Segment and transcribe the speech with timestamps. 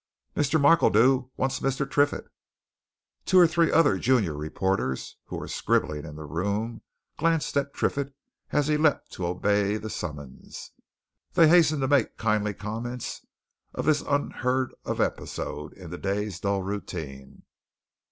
[0.35, 0.59] "Mr.
[0.59, 1.87] Markledew wants Mr.
[1.87, 2.25] Triffitt!"
[3.23, 6.81] Two or three other junior reporters who were scribbling in the room
[7.17, 8.11] glanced at Triffitt
[8.49, 10.71] as he leapt to obey the summons.
[11.33, 13.27] They hastened to make kindly comments
[13.75, 17.43] on this unheard of episode in the day's dull routine.